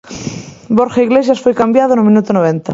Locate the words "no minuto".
1.95-2.29